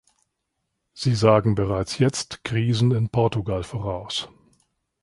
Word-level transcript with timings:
Sie 0.93 1.13
sagen 1.13 1.53
bereits 1.53 1.99
jetzt 1.99 2.43
Krisen 2.43 2.89
in 2.89 3.09
Portugal 3.09 3.61
voraus. 3.63 4.29